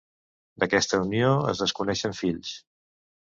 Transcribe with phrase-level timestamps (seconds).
[0.63, 2.55] D'aquesta unió es desconeixen fills.